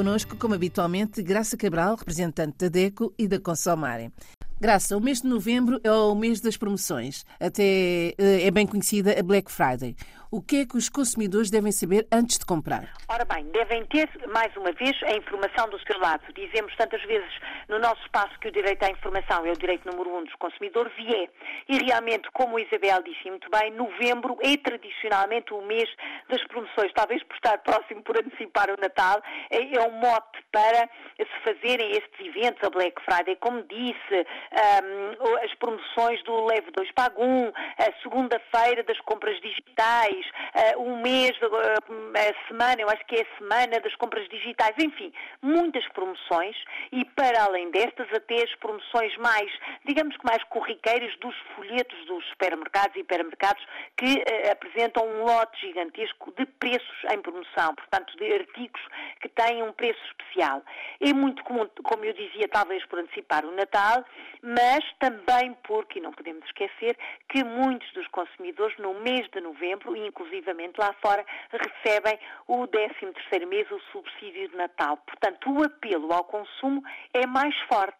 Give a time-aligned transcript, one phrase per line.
[0.00, 4.10] connosco, como habitualmente, Graça Cabral, representante da DECO e da Consomare.
[4.58, 7.26] Graça, o mês de novembro é o mês das promoções.
[7.38, 9.94] Até eh, é bem conhecida a Black Friday.
[10.32, 12.86] O que é que os consumidores devem saber antes de comprar?
[13.08, 16.22] Ora bem, devem ter, mais uma vez, a informação do seu lado.
[16.32, 17.32] Dizemos tantas vezes
[17.68, 20.92] no nosso espaço que o direito à informação é o direito número um dos consumidores
[20.98, 21.28] e é.
[21.68, 25.90] E realmente, como a Isabel disse muito bem, novembro é tradicionalmente o mês
[26.28, 26.92] das promoções.
[26.94, 30.88] Talvez por estar próximo, por antecipar o Natal, é, é um mote para
[31.18, 36.92] se fazerem estes eventos, a Black Friday, como disse, um, as promoções do Leve 2
[36.92, 43.16] Pago 1, a segunda-feira das compras digitais, uh, um mês, a semana, eu acho que
[43.16, 45.12] é a semana das compras digitais, enfim,
[45.42, 46.56] muitas promoções
[46.92, 49.50] e para além destas até as promoções mais,
[49.84, 53.64] digamos que mais corriqueiras dos folhetos dos supermercados e hipermercados
[53.96, 58.80] que uh, apresentam um lote gigantesco de preços em promoção, portanto de artigos
[59.20, 60.62] que têm um preço especial.
[61.00, 64.04] É muito comum, como eu dizia, talvez por antecipar o Natal,
[64.42, 66.96] mas também porque, e não podemos esquecer,
[67.28, 73.46] que muitos dos consumidores no mês de novembro, inclusivamente lá fora, recebem o 13 terceiro
[73.48, 74.96] mês, o subsídio de Natal.
[74.98, 76.82] Portanto, o apelo ao consumo
[77.14, 77.96] é mais forte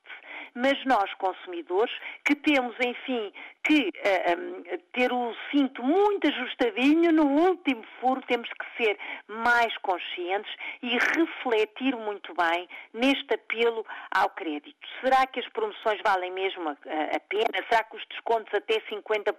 [0.54, 1.92] mas nós, consumidores,
[2.24, 8.22] que temos, enfim, que uh, eh, um, ter o cinto muito ajustadinho, no último furo
[8.26, 10.50] temos que ser mais conscientes
[10.82, 14.88] e refletir muito bem neste apelo ao crédito.
[15.02, 17.66] Será que as promoções valem mesmo a, a pena?
[17.68, 19.34] Será que os descontos até 50%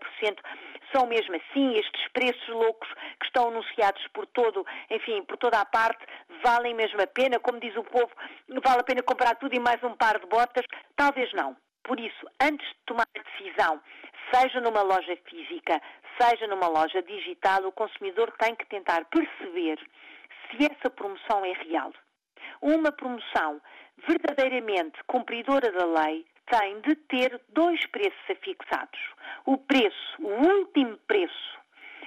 [0.94, 1.74] são mesmo assim?
[1.74, 6.06] Estes preços loucos que estão anunciados por todo, enfim, por toda a parte,
[6.44, 7.40] valem mesmo a pena?
[7.40, 8.12] Como diz o povo,
[8.64, 10.66] vale a pena comprar tudo e mais um par de botas?
[10.96, 11.56] Talvez não.
[11.84, 13.82] Por isso, antes de tomar a decisão,
[14.34, 15.82] seja numa loja física,
[16.20, 19.80] seja numa loja digital, o consumidor tem que tentar perceber
[20.50, 21.92] se essa promoção é real.
[22.62, 23.62] Uma promoção
[24.08, 29.00] verdadeiramente cumpridora da lei tem de ter dois preços afixados.
[29.46, 31.61] O preço, o último preço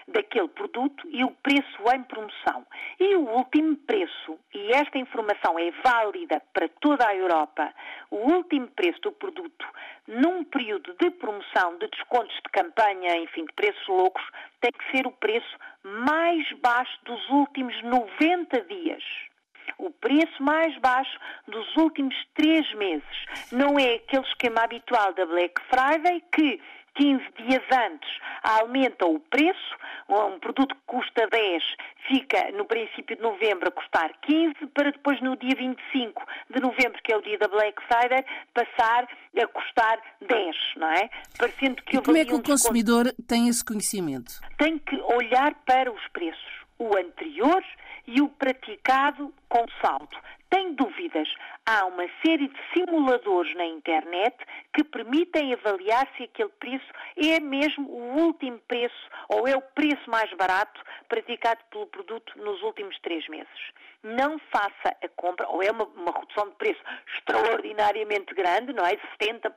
[0.09, 2.67] daquele produto e o preço em promoção.
[2.99, 7.73] E o último preço, e esta informação é válida para toda a Europa,
[8.11, 9.67] o último preço do produto
[10.07, 14.23] num período de promoção, de descontos de campanha, enfim, de preços loucos,
[14.61, 19.03] tem que ser o preço mais baixo dos últimos 90 dias
[19.79, 23.27] o preço mais baixo dos últimos três meses.
[23.51, 26.61] Não é aquele esquema habitual da Black Friday que
[26.95, 28.09] 15 dias antes
[28.43, 29.77] aumenta o preço,
[30.09, 31.63] um produto que custa 10
[32.09, 37.01] fica no princípio de novembro a custar 15, para depois no dia 25 de novembro,
[37.03, 41.11] que é o dia da Black Friday, passar a custar 10, não é?
[41.39, 44.41] Parecendo que e como é que o consumidor tem esse conhecimento?
[44.59, 47.65] Tem que olhar para os preços, o anterior
[48.07, 50.17] e o praticado com saldo.
[50.55, 51.29] Tem dúvidas?
[51.67, 54.37] Há uma série de simuladores na internet
[54.73, 60.09] que permitem avaliar se aquele preço é mesmo o último preço ou é o preço
[60.09, 63.73] mais barato praticado pelo produto nos últimos três meses.
[64.05, 66.81] Não faça a compra, ou é uma, uma redução de preço
[67.17, 68.95] extraordinariamente grande, não é?
[68.95, 69.51] De 70%,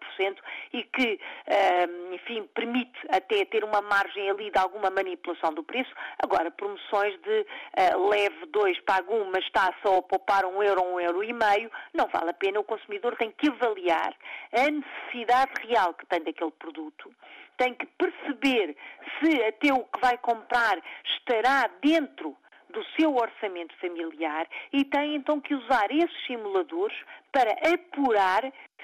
[0.73, 5.91] e que, uh, enfim, permite até ter uma margem ali de alguma manipulação do preço.
[6.21, 10.83] Agora, promoções de uh, leve 2, paga 1, mas está só a poupar um euro,
[10.83, 12.59] um euro e meio, não vale a pena.
[12.59, 14.13] O consumidor tem que avaliar
[14.53, 17.11] a necessidade real que tem daquele produto
[17.57, 18.77] tem que perceber
[19.19, 22.37] se até o que vai comprar estará dentro
[22.77, 26.95] do seu orçamento familiar e tem então que usar esses simuladores
[27.31, 28.43] para apurar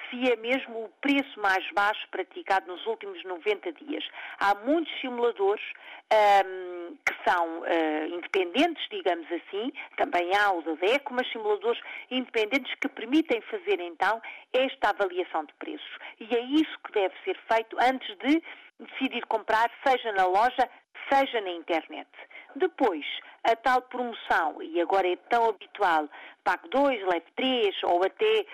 [0.10, 4.04] se é mesmo o preço mais baixo praticado nos últimos 90 dias.
[4.40, 5.64] Há muitos simuladores
[6.12, 12.74] um, que são uh, independentes, digamos assim, também há o da DECO, mas simuladores independentes
[12.82, 14.20] que permitem fazer então
[14.52, 15.98] esta avaliação de preços.
[16.20, 18.42] E é isso que deve ser feito antes de
[18.80, 20.68] decidir comprar, seja na loja,
[21.10, 22.10] seja na internet.
[22.56, 23.06] Depois,
[23.44, 26.08] a tal promoção, e agora é tão habitual,
[26.44, 28.46] PAC 2, leve 3, ou até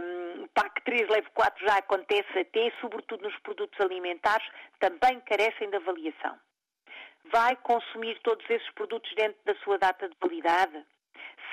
[0.00, 4.46] um, PAC 3, leve 4 já acontece até, sobretudo nos produtos alimentares,
[4.78, 6.38] também carecem de avaliação.
[7.32, 10.84] Vai consumir todos esses produtos dentro da sua data de validade?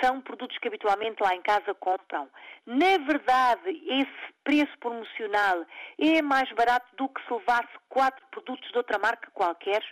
[0.01, 2.29] São produtos que habitualmente lá em casa compram.
[2.65, 5.65] Na verdade, esse preço promocional
[5.97, 9.83] é mais barato do que se levasse quatro produtos de outra marca qualquer?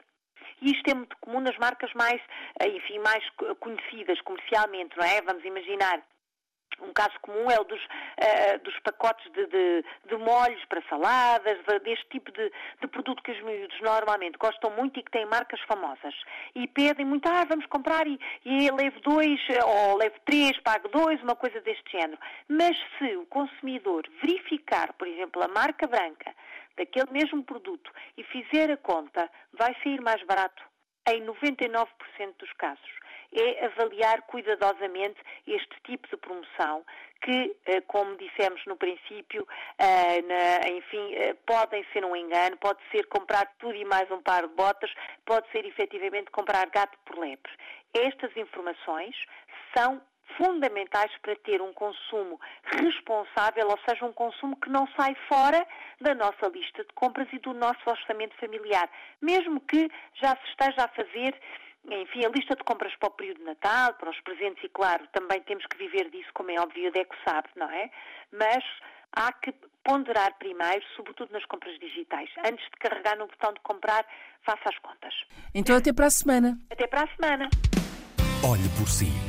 [0.62, 2.22] E isto é muito comum nas marcas mais,
[2.60, 3.24] eh, enfim, mais
[3.60, 5.22] conhecidas comercialmente, não é?
[5.22, 6.01] Vamos imaginar
[6.81, 11.57] Um caso comum é o dos, uh, dos pacotes de, de, de, molhos para saladas,
[11.68, 12.51] de, deste tipo de,
[12.88, 16.16] produto que os miúdos normalmente gostam muito e que têm marcas famosas.
[16.56, 21.22] E pedem muito, ah, vamos comprar e, e leve dois, ou leve três, pague dois,
[21.22, 22.19] uma coisa deste género.
[22.48, 26.34] Mas se o consumidor verificar, por exemplo, a marca branca
[26.80, 30.64] daquele mesmo produto e fizer a conta, vai sair mais barato
[31.08, 31.88] em 99%
[32.40, 33.00] dos casos
[33.31, 36.84] é avaliar cuidadosamente este tipo de promoção
[37.22, 39.48] que, eh, como dissemos no princípio,
[39.78, 40.20] eh,
[40.72, 44.56] enfim, eh, podem ser um engano, pode ser comprar tudo e mais um par de
[44.56, 44.92] botas,
[45.26, 47.52] pode ser efetivamente comprar gato por lebre.
[47.94, 49.16] Estas informações
[49.76, 50.02] são
[50.38, 55.66] fundamentais para ter um consumo responsável, ou seja, um consumo que não sai fora
[56.02, 58.90] da nossa lista de compras e do nosso orçamento familiar,
[59.22, 61.36] mesmo que já se esteja a fazer
[61.92, 65.08] enfim, a lista de compras para o período de Natal, para os presentes, e claro,
[65.14, 67.90] também temos que viver disso, como é óbvio, a DECO sabe, não é?
[68.31, 68.64] Mas
[69.14, 69.54] há que
[69.84, 72.30] ponderar primeiro, sobretudo nas compras digitais.
[72.46, 74.06] Antes de carregar no botão de comprar,
[74.44, 75.14] faça as contas.
[75.54, 76.60] Então até para a semana.
[76.70, 77.50] Até para a semana.
[78.44, 79.29] Olhe por si.